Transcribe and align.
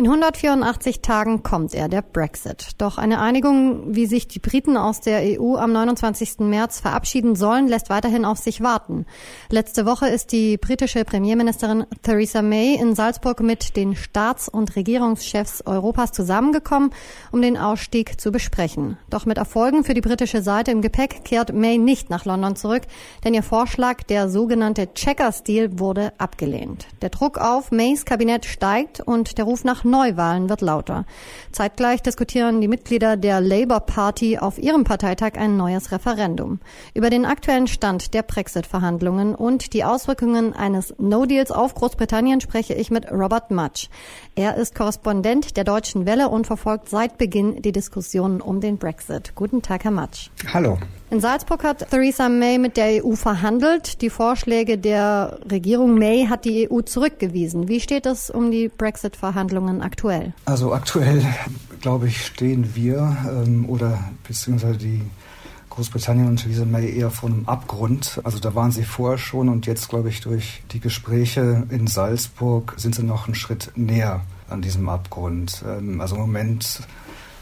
In 0.00 0.06
184 0.06 1.02
Tagen 1.02 1.42
kommt 1.42 1.74
er, 1.74 1.90
der 1.90 2.00
Brexit. 2.00 2.68
Doch 2.78 2.96
eine 2.96 3.20
Einigung, 3.20 3.94
wie 3.94 4.06
sich 4.06 4.26
die 4.26 4.38
Briten 4.38 4.78
aus 4.78 5.02
der 5.02 5.20
EU 5.38 5.56
am 5.56 5.74
29. 5.74 6.38
März 6.38 6.80
verabschieden 6.80 7.36
sollen, 7.36 7.68
lässt 7.68 7.90
weiterhin 7.90 8.24
auf 8.24 8.38
sich 8.38 8.62
warten. 8.62 9.04
Letzte 9.50 9.84
Woche 9.84 10.08
ist 10.08 10.32
die 10.32 10.56
britische 10.56 11.04
Premierministerin 11.04 11.84
Theresa 12.00 12.40
May 12.40 12.76
in 12.76 12.94
Salzburg 12.94 13.40
mit 13.40 13.76
den 13.76 13.94
Staats- 13.94 14.48
und 14.48 14.74
Regierungschefs 14.74 15.66
Europas 15.66 16.12
zusammengekommen, 16.12 16.94
um 17.30 17.42
den 17.42 17.58
Ausstieg 17.58 18.18
zu 18.18 18.32
besprechen. 18.32 18.96
Doch 19.10 19.26
mit 19.26 19.36
Erfolgen 19.36 19.84
für 19.84 19.92
die 19.92 20.00
britische 20.00 20.40
Seite 20.40 20.70
im 20.70 20.80
Gepäck 20.80 21.24
kehrt 21.26 21.52
May 21.52 21.76
nicht 21.76 22.08
nach 22.08 22.24
London 22.24 22.56
zurück, 22.56 22.84
denn 23.22 23.34
ihr 23.34 23.42
Vorschlag, 23.42 24.02
der 24.04 24.30
sogenannte 24.30 24.94
Checker-Stil, 24.94 25.78
wurde 25.78 26.14
abgelehnt. 26.16 26.86
Der 27.02 27.10
Druck 27.10 27.36
auf 27.36 27.70
Mays 27.70 28.06
Kabinett 28.06 28.46
steigt 28.46 29.00
und 29.00 29.36
der 29.36 29.44
Ruf 29.44 29.62
nach 29.62 29.84
Neuwahlen 29.90 30.48
wird 30.48 30.60
lauter. 30.60 31.04
Zeitgleich 31.52 32.02
diskutieren 32.02 32.60
die 32.60 32.68
Mitglieder 32.68 33.16
der 33.16 33.40
Labour 33.40 33.80
Party 33.80 34.38
auf 34.38 34.58
ihrem 34.58 34.84
Parteitag 34.84 35.32
ein 35.34 35.56
neues 35.56 35.92
Referendum. 35.92 36.60
Über 36.94 37.10
den 37.10 37.26
aktuellen 37.26 37.66
Stand 37.66 38.14
der 38.14 38.22
Brexit-Verhandlungen 38.22 39.34
und 39.34 39.72
die 39.72 39.84
Auswirkungen 39.84 40.54
eines 40.54 40.94
No-Deals 40.98 41.50
auf 41.50 41.74
Großbritannien 41.74 42.40
spreche 42.40 42.74
ich 42.74 42.90
mit 42.90 43.10
Robert 43.10 43.50
Mutsch. 43.50 43.88
Er 44.34 44.56
ist 44.56 44.74
Korrespondent 44.74 45.56
der 45.56 45.64
Deutschen 45.64 46.06
Welle 46.06 46.28
und 46.28 46.46
verfolgt 46.46 46.88
seit 46.88 47.18
Beginn 47.18 47.60
die 47.62 47.72
Diskussionen 47.72 48.40
um 48.40 48.60
den 48.60 48.78
Brexit. 48.78 49.34
Guten 49.34 49.62
Tag, 49.62 49.84
Herr 49.84 49.90
Mutsch. 49.90 50.30
Hallo. 50.52 50.78
In 51.10 51.20
Salzburg 51.20 51.64
hat 51.64 51.90
Theresa 51.90 52.28
May 52.28 52.58
mit 52.58 52.76
der 52.76 53.04
EU 53.04 53.16
verhandelt. 53.16 54.00
Die 54.00 54.10
Vorschläge 54.10 54.78
der 54.78 55.40
Regierung 55.50 55.98
May 55.98 56.26
hat 56.26 56.44
die 56.44 56.70
EU 56.70 56.82
zurückgewiesen. 56.82 57.66
Wie 57.66 57.80
steht 57.80 58.06
es 58.06 58.30
um 58.30 58.52
die 58.52 58.68
Brexit-Verhandlungen 58.68 59.79
aktuell? 59.82 60.32
Also 60.44 60.72
aktuell, 60.72 61.24
glaube 61.80 62.08
ich, 62.08 62.24
stehen 62.24 62.74
wir 62.74 63.16
ähm, 63.28 63.68
oder 63.68 63.98
beziehungsweise 64.26 64.78
die 64.78 65.02
Großbritannien 65.70 66.26
und 66.26 66.36
Theresa 66.36 66.64
May 66.64 66.94
eher 66.94 67.10
vor 67.10 67.30
einem 67.30 67.48
Abgrund. 67.48 68.20
Also 68.24 68.38
da 68.38 68.54
waren 68.54 68.72
sie 68.72 68.84
vorher 68.84 69.18
schon 69.18 69.48
und 69.48 69.66
jetzt, 69.66 69.88
glaube 69.88 70.08
ich, 70.08 70.20
durch 70.20 70.62
die 70.72 70.80
Gespräche 70.80 71.66
in 71.70 71.86
Salzburg 71.86 72.74
sind 72.76 72.94
sie 72.94 73.04
noch 73.04 73.26
einen 73.26 73.34
Schritt 73.34 73.72
näher 73.76 74.22
an 74.48 74.62
diesem 74.62 74.88
Abgrund. 74.88 75.64
Ähm, 75.66 76.00
also 76.00 76.16
im 76.16 76.22
Moment 76.22 76.80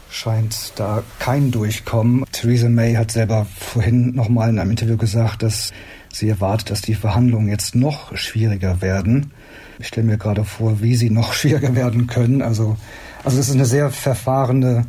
scheint 0.09 0.73
da 0.75 1.03
kein 1.19 1.51
Durchkommen. 1.51 2.25
Theresa 2.31 2.69
May 2.69 2.95
hat 2.95 3.11
selber 3.11 3.45
vorhin 3.45 4.15
nochmal 4.15 4.49
in 4.49 4.59
einem 4.59 4.71
Interview 4.71 4.97
gesagt, 4.97 5.43
dass 5.43 5.71
sie 6.11 6.29
erwartet, 6.29 6.71
dass 6.71 6.81
die 6.81 6.95
Verhandlungen 6.95 7.49
jetzt 7.49 7.75
noch 7.75 8.15
schwieriger 8.15 8.81
werden. 8.81 9.31
Ich 9.79 9.87
stelle 9.87 10.07
mir 10.07 10.17
gerade 10.17 10.43
vor, 10.43 10.81
wie 10.81 10.95
sie 10.95 11.09
noch 11.09 11.33
schwieriger 11.39 11.75
werden 11.75 12.07
können. 12.07 12.41
Also, 12.41 12.77
also 13.23 13.39
es 13.39 13.49
ist 13.49 13.55
eine 13.55 13.65
sehr 13.65 13.89
verfahrene 13.89 14.85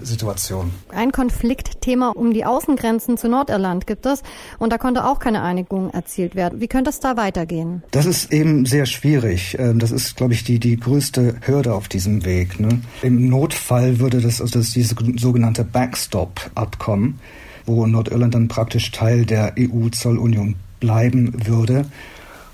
Situation. 0.00 0.72
Ein 0.88 1.12
Konfliktthema 1.12 2.10
um 2.10 2.32
die 2.32 2.44
Außengrenzen 2.44 3.18
zu 3.18 3.28
Nordirland 3.28 3.86
gibt 3.86 4.06
es 4.06 4.22
und 4.58 4.72
da 4.72 4.78
konnte 4.78 5.04
auch 5.04 5.18
keine 5.18 5.42
Einigung 5.42 5.90
erzielt 5.90 6.34
werden. 6.34 6.60
Wie 6.60 6.68
könnte 6.68 6.90
es 6.90 7.00
da 7.00 7.16
weitergehen? 7.16 7.82
Das 7.90 8.06
ist 8.06 8.32
eben 8.32 8.64
sehr 8.64 8.86
schwierig. 8.86 9.56
Ähm, 9.58 9.78
das 9.78 9.90
ist, 9.90 10.16
glaube 10.16 10.32
ich, 10.32 10.44
die, 10.44 10.58
die 10.58 10.78
größte 10.78 11.36
Hürde 11.42 11.74
auf 11.74 11.88
diesem 11.88 12.24
Weg. 12.24 12.58
Ne? 12.58 12.80
Im 13.02 13.28
Notfall 13.28 13.98
würde 13.98 14.20
das, 14.20 14.40
also 14.40 14.58
das 14.58 14.70
diese 14.70 14.94
sogenannte 15.16 15.64
Backstop-Abkommen, 15.64 17.20
wo 17.66 17.86
Nordirland 17.86 18.34
dann 18.34 18.48
praktisch 18.48 18.90
Teil 18.90 19.24
der 19.24 19.54
EU-Zollunion 19.58 20.56
bleiben 20.80 21.46
würde. 21.46 21.86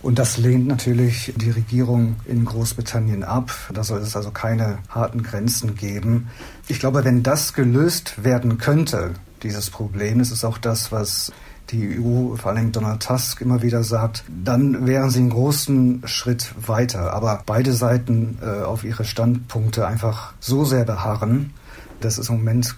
Und 0.01 0.19
das 0.19 0.39
lehnt 0.39 0.69
natürlich 0.69 1.33
die 1.37 1.51
Regierung 1.51 2.17
in 2.25 2.45
Großbritannien 2.45 3.25
ab. 3.25 3.51
Da 3.75 3.83
soll 3.83 4.01
es 4.01 4.15
also 4.15 4.31
keine 4.31 4.79
harten 4.89 5.23
Grenzen 5.23 5.75
geben. 5.75 6.29
Ich 6.69 6.79
glaube, 6.79 7.05
wenn 7.05 7.23
das 7.23 7.53
gelöst 7.53 8.23
werden 8.23 8.59
könnte, 8.59 9.15
dieses 9.43 9.71
Problem, 9.71 10.21
das 10.21 10.31
ist 10.31 10.45
auch 10.45 10.59
das, 10.59 10.93
was 10.93 11.33
die 11.71 11.99
EU, 12.01 12.37
vor 12.37 12.53
allem 12.53 12.73
Donald 12.73 13.03
Tusk, 13.03 13.41
immer 13.41 13.63
wieder 13.63 13.83
sagt, 13.83 14.25
dann 14.29 14.87
wären 14.87 15.11
sie 15.11 15.21
einen 15.21 15.31
großen 15.31 16.03
Schritt 16.07 16.55
weiter. 16.67 17.13
Aber 17.13 17.43
beide 17.45 17.73
Seiten 17.73 18.39
äh, 18.41 18.63
auf 18.63 18.85
ihre 18.85 19.05
Standpunkte 19.05 19.87
einfach 19.87 20.33
so 20.41 20.65
sehr 20.65 20.85
beharren, 20.85 21.53
dass 22.01 22.19
es 22.19 22.29
im 22.29 22.37
Moment, 22.39 22.77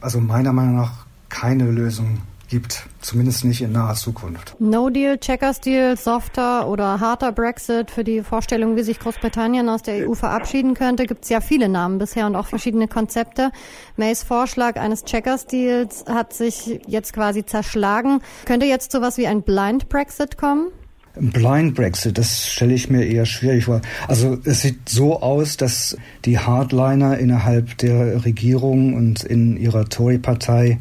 also 0.00 0.20
meiner 0.20 0.52
Meinung 0.52 0.76
nach, 0.76 1.06
keine 1.30 1.70
Lösung 1.70 2.18
gibt, 2.50 2.86
zumindest 3.00 3.44
nicht 3.44 3.62
in 3.62 3.72
naher 3.72 3.94
Zukunft. 3.94 4.56
No 4.58 4.90
Deal, 4.90 5.18
Checkers 5.18 5.60
Deal, 5.60 5.96
softer 5.96 6.68
oder 6.68 7.00
harter 7.00 7.32
Brexit 7.32 7.90
für 7.90 8.04
die 8.04 8.22
Vorstellung, 8.22 8.76
wie 8.76 8.82
sich 8.82 8.98
Großbritannien 8.98 9.68
aus 9.68 9.82
der 9.82 10.08
EU 10.08 10.14
verabschieden 10.14 10.74
könnte, 10.74 11.06
gibt 11.06 11.24
es 11.24 11.30
ja 11.30 11.40
viele 11.40 11.68
Namen 11.68 11.98
bisher 11.98 12.26
und 12.26 12.34
auch 12.34 12.48
verschiedene 12.48 12.88
Konzepte. 12.88 13.52
Mays 13.96 14.24
Vorschlag 14.24 14.76
eines 14.76 15.04
Checkers 15.04 15.46
Deals 15.46 16.04
hat 16.06 16.32
sich 16.34 16.80
jetzt 16.86 17.12
quasi 17.12 17.46
zerschlagen. 17.46 18.20
Könnte 18.44 18.66
jetzt 18.66 18.92
sowas 18.92 19.16
wie 19.16 19.28
ein 19.28 19.42
Blind 19.42 19.88
Brexit 19.88 20.36
kommen? 20.36 20.66
Blind 21.14 21.74
Brexit, 21.74 22.18
das 22.18 22.48
stelle 22.48 22.74
ich 22.74 22.88
mir 22.88 23.04
eher 23.04 23.26
schwierig 23.26 23.64
vor. 23.64 23.80
Also 24.06 24.38
es 24.44 24.62
sieht 24.62 24.88
so 24.88 25.20
aus, 25.20 25.56
dass 25.56 25.96
die 26.24 26.38
Hardliner 26.38 27.18
innerhalb 27.18 27.76
der 27.78 28.24
Regierung 28.24 28.94
und 28.94 29.24
in 29.24 29.56
ihrer 29.56 29.88
Tory-Partei 29.88 30.78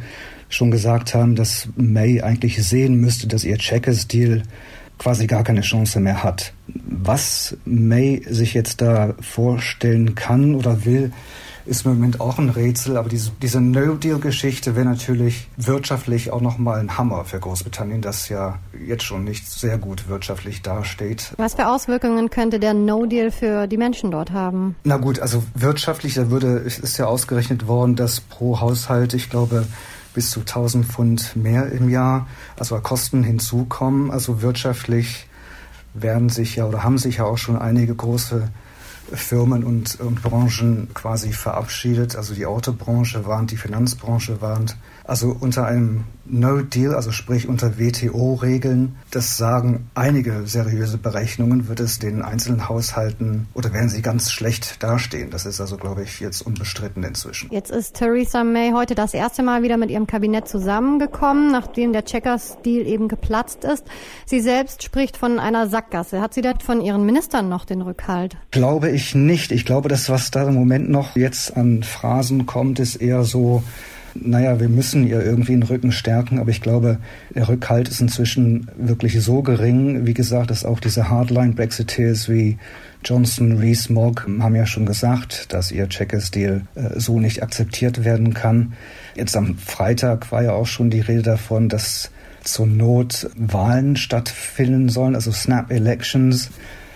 schon 0.49 0.71
gesagt 0.71 1.13
haben, 1.13 1.35
dass 1.35 1.69
May 1.75 2.21
eigentlich 2.21 2.61
sehen 2.67 2.95
müsste, 2.95 3.27
dass 3.27 3.43
ihr 3.43 3.57
Checkers-Deal 3.57 4.43
quasi 4.97 5.27
gar 5.27 5.43
keine 5.43 5.61
Chance 5.61 5.99
mehr 5.99 6.23
hat. 6.23 6.53
Was 6.67 7.55
May 7.65 8.21
sich 8.27 8.53
jetzt 8.53 8.81
da 8.81 9.13
vorstellen 9.21 10.15
kann 10.15 10.55
oder 10.55 10.83
will, 10.85 11.11
ist 11.65 11.85
im 11.85 11.93
Moment 11.93 12.19
auch 12.19 12.39
ein 12.39 12.49
Rätsel, 12.49 12.97
aber 12.97 13.09
diese, 13.09 13.31
diese 13.41 13.61
No-Deal-Geschichte 13.61 14.75
wäre 14.75 14.85
natürlich 14.85 15.47
wirtschaftlich 15.55 16.31
auch 16.31 16.41
nochmal 16.41 16.79
ein 16.79 16.97
Hammer 16.97 17.25
für 17.25 17.39
Großbritannien, 17.39 18.01
das 18.01 18.27
ja 18.27 18.57
jetzt 18.85 19.03
schon 19.03 19.23
nicht 19.23 19.47
sehr 19.47 19.77
gut 19.77 20.09
wirtschaftlich 20.09 20.63
dasteht. 20.63 21.31
Was 21.37 21.53
für 21.53 21.67
Auswirkungen 21.67 22.29
könnte 22.31 22.59
der 22.59 22.73
No-Deal 22.73 23.31
für 23.31 23.67
die 23.67 23.77
Menschen 23.77 24.09
dort 24.09 24.31
haben? 24.31 24.75
Na 24.83 24.97
gut, 24.97 25.19
also 25.19 25.43
wirtschaftlich, 25.53 26.15
da 26.15 26.31
würde, 26.31 26.57
ist 26.57 26.97
ja 26.97 27.05
ausgerechnet 27.05 27.67
worden, 27.67 27.95
dass 27.95 28.19
pro 28.19 28.59
Haushalt, 28.59 29.13
ich 29.13 29.29
glaube, 29.29 29.67
bis 30.13 30.31
zu 30.31 30.41
1000 30.41 30.85
Pfund 30.85 31.35
mehr 31.35 31.71
im 31.71 31.89
Jahr, 31.89 32.27
also 32.57 32.79
Kosten 32.79 33.23
hinzukommen. 33.23 34.11
Also 34.11 34.41
wirtschaftlich 34.41 35.27
werden 35.93 36.29
sich 36.29 36.55
ja 36.55 36.65
oder 36.65 36.83
haben 36.83 36.97
sich 36.97 37.17
ja 37.17 37.25
auch 37.25 37.37
schon 37.37 37.57
einige 37.57 37.95
große 37.95 38.49
Firmen 39.13 39.63
und, 39.63 39.99
und 39.99 40.21
Branchen 40.21 40.89
quasi 40.93 41.31
verabschiedet. 41.31 42.15
Also 42.15 42.33
die 42.33 42.45
Autobranche 42.45 43.25
warnt, 43.25 43.51
die 43.51 43.57
Finanzbranche 43.57 44.41
warnt. 44.41 44.77
Also 45.03 45.35
unter 45.39 45.65
einem 45.65 46.03
No-Deal, 46.25 46.93
also 46.93 47.11
sprich 47.11 47.47
unter 47.47 47.79
WTO-Regeln, 47.79 48.95
das 49.09 49.37
sagen 49.37 49.89
einige 49.95 50.45
seriöse 50.45 50.99
Berechnungen, 50.99 51.67
wird 51.67 51.79
es 51.79 51.97
den 51.97 52.21
einzelnen 52.21 52.69
Haushalten 52.69 53.47
oder 53.55 53.73
werden 53.73 53.89
sie 53.89 54.03
ganz 54.03 54.31
schlecht 54.31 54.83
dastehen. 54.83 55.31
Das 55.31 55.47
ist 55.47 55.59
also, 55.59 55.77
glaube 55.77 56.03
ich, 56.03 56.19
jetzt 56.19 56.41
unbestritten 56.43 57.03
inzwischen. 57.03 57.49
Jetzt 57.51 57.71
ist 57.71 57.95
Theresa 57.95 58.43
May 58.43 58.71
heute 58.73 58.93
das 58.93 59.15
erste 59.15 59.41
Mal 59.41 59.63
wieder 59.63 59.77
mit 59.77 59.89
ihrem 59.89 60.05
Kabinett 60.05 60.47
zusammengekommen, 60.47 61.51
nachdem 61.51 61.91
der 61.91 62.05
Checkers-Deal 62.05 62.85
eben 62.85 63.07
geplatzt 63.07 63.63
ist. 63.63 63.85
Sie 64.27 64.41
selbst 64.41 64.83
spricht 64.83 65.17
von 65.17 65.39
einer 65.39 65.67
Sackgasse. 65.67 66.21
Hat 66.21 66.35
sie 66.35 66.41
da 66.41 66.53
von 66.63 66.81
ihren 66.81 67.05
Ministern 67.05 67.49
noch 67.49 67.65
den 67.65 67.81
Rückhalt? 67.81 68.37
Glaube 68.51 68.91
ich 68.91 68.98
nicht. 69.15 69.51
Ich 69.51 69.65
glaube, 69.65 69.89
das, 69.89 70.09
was 70.09 70.31
da 70.31 70.47
im 70.47 70.53
Moment 70.53 70.89
noch 70.89 71.15
jetzt 71.15 71.55
an 71.55 71.83
Phrasen 71.83 72.45
kommt, 72.45 72.79
ist 72.79 72.95
eher 72.95 73.23
so, 73.23 73.63
naja, 74.15 74.59
wir 74.59 74.69
müssen 74.69 75.07
ihr 75.07 75.23
irgendwie 75.23 75.53
den 75.53 75.63
Rücken 75.63 75.91
stärken, 75.91 76.39
aber 76.39 76.49
ich 76.49 76.61
glaube, 76.61 76.97
der 77.33 77.47
Rückhalt 77.47 77.87
ist 77.89 78.01
inzwischen 78.01 78.69
wirklich 78.77 79.21
so 79.21 79.41
gering. 79.41 80.05
Wie 80.05 80.13
gesagt, 80.13 80.51
dass 80.51 80.65
auch 80.65 80.79
diese 80.79 81.09
Hardline-Brexiteers 81.09 82.29
wie 82.29 82.57
Johnson, 83.03 83.57
Rees, 83.57 83.89
Mogg 83.89 84.25
haben 84.39 84.55
ja 84.55 84.65
schon 84.65 84.85
gesagt, 84.85 85.53
dass 85.53 85.71
ihr 85.71 85.87
Checkers-Deal 85.87 86.63
äh, 86.75 86.99
so 86.99 87.19
nicht 87.19 87.41
akzeptiert 87.41 88.03
werden 88.03 88.33
kann. 88.33 88.73
Jetzt 89.15 89.37
am 89.37 89.57
Freitag 89.57 90.31
war 90.31 90.43
ja 90.43 90.51
auch 90.51 90.67
schon 90.67 90.89
die 90.89 90.99
Rede 90.99 91.21
davon, 91.21 91.69
dass 91.69 92.11
zur 92.43 92.67
Not 92.67 93.29
Wahlen 93.35 93.95
stattfinden 93.95 94.89
sollen, 94.89 95.15
also 95.15 95.31
Snap 95.31 95.71
Elections. 95.71 96.49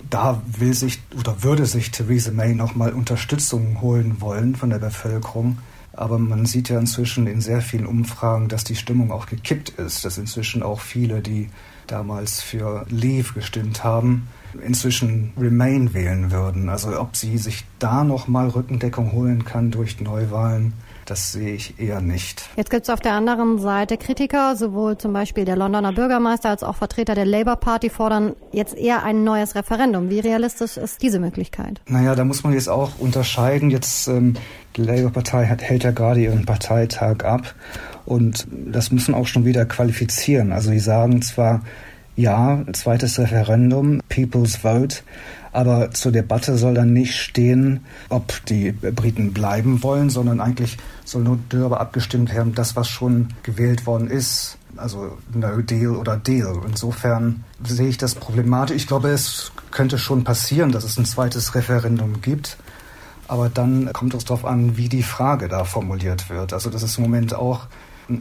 Da 0.09 0.41
will 0.45 0.73
sich 0.73 1.01
oder 1.17 1.43
würde 1.43 1.65
sich 1.65 1.91
Theresa 1.91 2.31
May 2.31 2.53
nochmal 2.53 2.93
Unterstützung 2.93 3.81
holen 3.81 4.21
wollen 4.21 4.55
von 4.55 4.69
der 4.69 4.79
Bevölkerung. 4.79 5.57
Aber 5.93 6.17
man 6.17 6.45
sieht 6.45 6.69
ja 6.69 6.79
inzwischen 6.79 7.27
in 7.27 7.39
sehr 7.39 7.61
vielen 7.61 7.85
Umfragen, 7.85 8.47
dass 8.47 8.63
die 8.63 8.75
Stimmung 8.75 9.11
auch 9.11 9.27
gekippt 9.27 9.69
ist, 9.69 10.03
dass 10.03 10.17
inzwischen 10.17 10.63
auch 10.63 10.79
viele, 10.79 11.21
die 11.21 11.49
damals 11.85 12.41
für 12.41 12.85
Leave 12.89 13.33
gestimmt 13.33 13.83
haben, 13.83 14.27
inzwischen 14.65 15.33
Remain 15.37 15.93
wählen 15.93 16.31
würden. 16.31 16.69
Also 16.69 16.99
ob 16.99 17.15
sie 17.15 17.37
sich 17.37 17.65
da 17.79 18.03
noch 18.03 18.27
mal 18.27 18.49
Rückendeckung 18.49 19.11
holen 19.11 19.45
kann 19.45 19.69
durch 19.69 19.99
Neuwahlen, 19.99 20.73
Das 21.05 21.31
sehe 21.31 21.53
ich 21.53 21.79
eher 21.79 22.01
nicht. 22.01 22.49
Jetzt 22.55 22.69
gibt 22.69 22.83
es 22.83 22.89
auf 22.89 22.99
der 22.99 23.13
anderen 23.13 23.59
Seite 23.59 23.97
Kritiker, 23.97 24.55
sowohl 24.55 24.97
zum 24.97 25.13
Beispiel 25.13 25.45
der 25.45 25.55
Londoner 25.55 25.93
Bürgermeister 25.93 26.49
als 26.49 26.63
auch 26.63 26.75
Vertreter 26.75 27.15
der 27.15 27.25
Labour 27.25 27.57
Party 27.57 27.89
fordern 27.89 28.35
jetzt 28.51 28.75
eher 28.75 29.03
ein 29.03 29.23
neues 29.23 29.55
Referendum. 29.55 30.09
Wie 30.09 30.19
realistisch 30.19 30.77
ist 30.77 31.01
diese 31.01 31.19
Möglichkeit? 31.19 31.81
Naja, 31.87 32.15
da 32.15 32.23
muss 32.23 32.43
man 32.43 32.53
jetzt 32.53 32.69
auch 32.69 32.99
unterscheiden. 32.99 33.69
Jetzt 33.69 34.07
ähm, 34.07 34.35
die 34.75 34.81
Labour-Partei 34.81 35.45
hält 35.45 35.83
ja 35.83 35.91
gerade 35.91 36.21
ihren 36.21 36.45
Parteitag 36.45 37.23
ab 37.23 37.53
und 38.05 38.47
das 38.49 38.91
müssen 38.91 39.13
auch 39.13 39.27
schon 39.27 39.45
wieder 39.45 39.65
qualifizieren. 39.65 40.51
Also 40.51 40.71
sie 40.71 40.79
sagen 40.79 41.21
zwar, 41.21 41.61
ja, 42.15 42.63
zweites 42.73 43.19
Referendum, 43.19 44.01
People's 44.09 44.57
Vote, 44.57 44.97
aber 45.51 45.91
zur 45.91 46.11
Debatte 46.11 46.57
soll 46.57 46.73
dann 46.73 46.93
nicht 46.93 47.15
stehen, 47.15 47.85
ob 48.09 48.43
die 48.47 48.71
Briten 48.71 49.33
bleiben 49.33 49.83
wollen, 49.83 50.09
sondern 50.09 50.41
eigentlich 50.41 50.77
soll 51.05 51.23
nur 51.23 51.39
darüber 51.49 51.79
abgestimmt 51.79 52.33
werden, 52.33 52.55
das, 52.55 52.75
was 52.75 52.89
schon 52.89 53.29
gewählt 53.43 53.85
worden 53.85 54.09
ist. 54.09 54.57
Also 54.75 55.17
No 55.31 55.61
Deal 55.61 55.95
oder 55.95 56.17
Deal. 56.17 56.59
Insofern 56.65 57.43
sehe 57.63 57.87
ich 57.87 57.99
das 57.99 58.15
problematisch. 58.15 58.75
Ich 58.75 58.87
glaube, 58.87 59.09
es 59.09 59.51
könnte 59.69 59.99
schon 59.99 60.23
passieren, 60.23 60.71
dass 60.71 60.83
es 60.83 60.97
ein 60.97 61.05
zweites 61.05 61.53
Referendum 61.53 62.21
gibt. 62.21 62.57
Aber 63.27 63.49
dann 63.49 63.93
kommt 63.93 64.15
es 64.15 64.25
darauf 64.25 64.45
an, 64.45 64.75
wie 64.75 64.89
die 64.89 65.03
Frage 65.03 65.47
da 65.47 65.63
formuliert 65.63 66.31
wird. 66.31 66.53
Also 66.53 66.71
das 66.71 66.81
ist 66.81 66.97
im 66.97 67.03
Moment 67.03 67.35
auch 67.35 67.67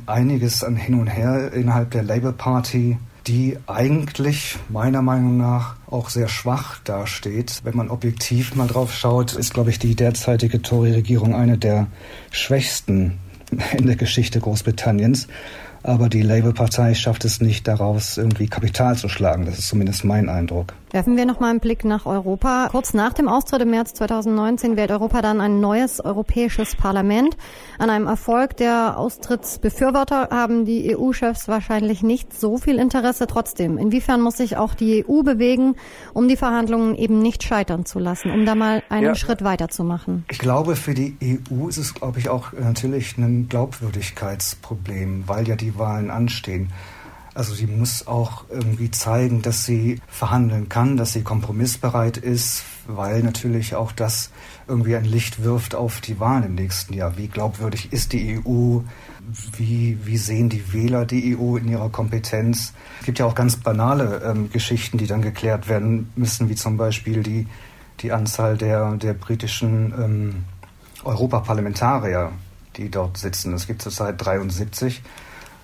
einiges 0.05 0.63
an 0.63 0.77
Hin 0.77 1.01
und 1.01 1.07
Her 1.07 1.53
innerhalb 1.53 1.91
der 1.91 2.03
Labour 2.03 2.33
Party 2.33 2.99
die 3.27 3.59
eigentlich 3.67 4.59
meiner 4.69 5.03
Meinung 5.03 5.37
nach 5.37 5.77
auch 5.87 6.09
sehr 6.09 6.29
schwach 6.29 6.79
dasteht. 6.85 7.61
Wenn 7.65 7.77
man 7.77 7.91
objektiv 7.91 8.55
mal 8.55 8.67
drauf 8.67 8.93
schaut, 8.95 9.35
ist, 9.35 9.55
glaube 9.55 9.71
ich, 9.71 9.79
die 9.79 9.95
derzeitige 9.95 10.63
Tory-Regierung 10.63 11.35
eine 11.35 11.59
der 11.59 11.87
schwächsten 12.31 13.19
in 13.77 13.87
der 13.87 13.97
Geschichte 13.97 14.41
Großbritanniens 14.41 15.29
aber 15.83 16.09
die 16.09 16.23
Labour-Partei 16.23 16.95
schafft 16.95 17.25
es 17.25 17.41
nicht, 17.41 17.67
daraus 17.67 18.17
irgendwie 18.19 18.47
Kapital 18.47 18.97
zu 18.97 19.09
schlagen. 19.09 19.47
Das 19.47 19.59
ist 19.59 19.69
zumindest 19.69 20.05
mein 20.05 20.29
Eindruck. 20.29 20.75
Werfen 20.93 21.17
wir 21.17 21.25
noch 21.25 21.41
mal 21.41 21.49
einen 21.49 21.61
Blick 21.61 21.87
nach 21.87 22.05
Europa. 22.05 22.69
Kurz 22.71 22.93
nach 22.93 23.15
dem 23.15 23.27
Austritt 23.27 23.63
im 23.63 23.71
März 23.71 23.95
2019 23.95 24.77
wählt 24.77 24.91
Europa 24.91 25.23
dann 25.23 25.41
ein 25.41 25.59
neues 25.59 26.05
europäisches 26.05 26.77
Parlament. 26.77 27.39
An 27.79 27.89
einem 27.89 28.07
Erfolg 28.07 28.59
der 28.59 28.99
Austrittsbefürworter 28.99 30.29
haben 30.31 30.67
die 30.67 30.95
EU-Chefs 30.95 31.49
wahrscheinlich 31.49 32.03
nicht 32.03 32.39
so 32.39 32.59
viel 32.59 32.79
Interesse. 32.79 33.27
Trotzdem, 33.27 33.79
inwiefern 33.79 34.21
muss 34.21 34.37
sich 34.37 34.59
auch 34.59 34.75
die 34.75 35.07
EU 35.09 35.23
bewegen, 35.23 35.77
um 36.13 36.29
die 36.29 36.37
Verhandlungen 36.37 36.95
eben 36.95 37.21
nicht 37.21 37.43
scheitern 37.43 37.87
zu 37.87 37.99
lassen, 37.99 38.31
um 38.31 38.45
da 38.45 38.55
mal 38.55 38.83
einen 38.91 39.07
ja, 39.07 39.15
Schritt 39.15 39.43
weiterzumachen? 39.43 40.27
Ich 40.31 40.39
glaube, 40.39 40.77
für 40.77 40.93
die 40.93 41.17
EU 41.23 41.69
ist 41.69 41.79
es, 41.79 41.95
glaube 41.95 42.19
ich, 42.19 42.29
auch 42.29 42.53
natürlich 42.53 43.17
ein 43.17 43.49
Glaubwürdigkeitsproblem, 43.49 45.25
weil 45.27 45.49
ja 45.49 45.57
die 45.57 45.72
Wahlen 45.79 46.11
anstehen. 46.11 46.73
Also 47.35 47.55
sie 47.55 47.67
muss 47.67 48.07
auch 48.07 48.45
irgendwie 48.51 48.91
zeigen, 48.91 49.41
dass 49.41 49.65
sie 49.65 50.01
verhandeln 50.07 50.69
kann, 50.69 50.99
dass 50.99 51.15
sie 51.15 51.23
kompromissbereit 51.23 52.19
ist, 52.19 52.63
weil 52.87 53.23
natürlich 53.23 53.75
auch 53.75 53.91
das 53.93 54.31
irgendwie 54.69 54.97
ein 54.97 55.07
Licht 55.07 55.43
wirft 55.43 55.75
auf 55.75 56.03
die 56.03 56.21
Wahlen 56.21 56.45
im 56.45 56.55
nächsten 56.57 56.93
Jahr. 56.93 57.17
Wie 57.17 57.29
glaubwürdig 57.29 57.91
ist 57.91 58.13
die 58.13 58.39
EU? 58.39 58.81
Wie, 59.57 59.99
wie 60.05 60.17
sehen 60.19 60.51
die 60.51 60.75
Wähler 60.75 61.07
die 61.07 61.35
EU 61.35 61.57
in 61.57 61.69
ihrer 61.69 61.89
Kompetenz? 61.89 62.75
Es 63.01 63.07
gibt 63.07 63.19
ja 63.19 63.25
auch 63.25 63.35
ganz 63.35 63.57
banale 63.57 64.23
ähm, 64.27 64.51
Geschichten, 64.51 64.99
die 64.99 65.07
dann 65.07 65.23
geklärt 65.23 65.71
werden 65.71 66.13
müssen, 66.17 66.51
wie 66.51 66.55
zum 66.55 66.77
Beispiel 66.77 67.23
die, 67.23 67.47
die 68.01 68.13
Anzahl 68.13 68.59
der, 68.59 68.97
der 68.97 69.15
britischen 69.15 69.95
ähm, 69.97 70.45
Europaparlamentarier, 71.03 72.31
die 72.77 72.91
dort 72.91 73.17
sitzen. 73.17 73.55
Es 73.55 73.67
gibt 73.67 73.81
zurzeit 73.81 74.17
73 74.19 75.03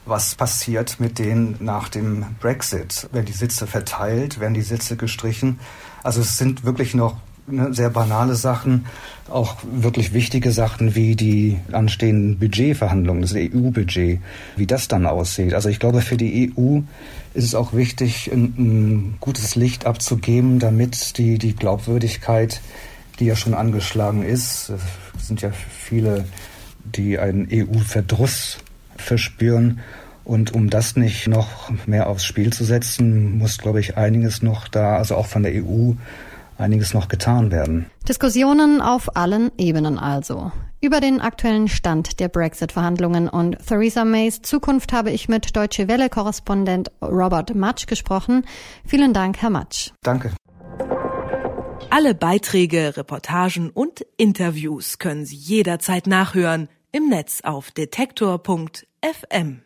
was 0.09 0.35
passiert 0.35 1.01
mit 1.01 1.19
denen 1.19 1.57
nach 1.61 1.89
dem 1.89 2.25
Brexit. 2.41 3.09
Werden 3.13 3.27
die 3.27 3.33
Sitze 3.33 3.67
verteilt, 3.67 4.41
werden 4.41 4.55
die 4.55 4.63
Sitze 4.63 4.97
gestrichen? 4.97 5.59
Also 6.03 6.21
es 6.21 6.39
sind 6.39 6.65
wirklich 6.65 6.95
noch 6.95 7.17
ne, 7.47 7.73
sehr 7.73 7.91
banale 7.91 8.35
Sachen, 8.35 8.87
auch 9.29 9.57
wirklich 9.71 10.13
wichtige 10.13 10.53
Sachen 10.53 10.95
wie 10.95 11.17
die 11.17 11.59
anstehenden 11.73 12.39
Budgetverhandlungen, 12.39 13.23
das 13.23 13.35
EU-Budget, 13.35 14.21
wie 14.57 14.67
das 14.67 14.89
dann 14.89 15.07
aussieht. 15.07 15.55
Also 15.55 15.69
ich 15.69 15.79
glaube, 15.79 16.01
für 16.01 16.17
die 16.17 16.53
EU 16.57 16.81
ist 17.35 17.45
es 17.45 17.55
auch 17.55 17.73
wichtig, 17.73 18.31
ein, 18.33 18.55
ein 18.59 19.17
gutes 19.21 19.55
Licht 19.55 19.87
abzugeben, 19.87 20.59
damit 20.59 21.19
die, 21.19 21.39
die 21.39 21.55
Glaubwürdigkeit, 21.55 22.61
die 23.19 23.27
ja 23.27 23.37
schon 23.37 23.55
angeschlagen 23.55 24.23
ist, 24.23 24.71
es 25.17 25.27
sind 25.27 25.43
ja 25.43 25.51
viele, 25.51 26.25
die 26.85 27.19
einen 27.19 27.49
EU-Verdruss 27.53 28.59
verspüren. 29.01 29.81
Und 30.25 30.53
um 30.53 30.69
das 30.69 30.97
nicht 30.97 31.27
noch 31.27 31.71
mehr 31.87 32.09
aufs 32.09 32.25
Spiel 32.25 32.53
zu 32.53 32.65
setzen, 32.65 33.39
muss, 33.39 33.57
glaube 33.57 33.81
ich, 33.81 33.97
einiges 33.97 34.43
noch 34.43 34.69
da, 34.69 34.97
also 34.97 35.17
auch 35.17 35.27
von 35.27 35.43
der 35.43 35.53
EU, 35.55 35.93
einiges 36.59 36.93
noch 36.93 37.09
getan 37.09 37.51
werden. 37.51 37.87
Diskussionen 38.07 38.83
auf 38.83 39.17
allen 39.17 39.51
Ebenen 39.57 39.99
also. 39.99 40.53
Über 40.81 41.01
den 41.01 41.21
aktuellen 41.21 41.67
Stand 41.69 42.21
der 42.21 42.29
Brexit-Verhandlungen 42.29 43.29
und 43.29 43.59
Theresa 43.67 44.05
Mays 44.05 44.43
Zukunft 44.43 44.93
habe 44.93 45.11
ich 45.11 45.29
mit 45.29 45.57
Deutsche 45.57 45.89
Welle-Korrespondent 45.89 46.91
Robert 47.03 47.55
Matsch 47.55 47.87
gesprochen. 47.87 48.45
Vielen 48.85 49.13
Dank, 49.13 49.39
Herr 49.39 49.51
Matsch. 49.51 49.91
Danke. 50.03 50.33
Alle 51.91 52.15
Beiträge, 52.15 52.97
Reportagen 52.97 53.71
und 53.71 54.05
Interviews 54.19 54.99
können 54.99 55.25
Sie 55.25 55.37
jederzeit 55.37 56.07
nachhören 56.07 56.69
im 56.93 57.09
Netz 57.09 57.41
auf 57.43 57.71
detektor.fm. 57.71 58.88
FM. 59.03 59.63